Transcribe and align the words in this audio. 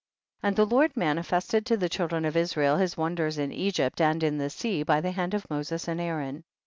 39. 0.41 0.49
And 0.49 0.55
the 0.57 0.75
Lord 0.75 0.97
manifested 0.97 1.63
to 1.67 1.77
the 1.77 1.87
children 1.87 2.25
of 2.25 2.35
Israel 2.35 2.77
his 2.77 2.97
wonders 2.97 3.37
in 3.37 3.51
Egypt 3.51 4.01
and 4.01 4.23
in 4.23 4.39
the 4.39 4.49
sea 4.49 4.81
by 4.81 4.99
the 4.99 5.11
hand 5.11 5.35
of 5.35 5.47
Moses 5.47 5.87
and 5.87 6.01
Aaron. 6.01 6.43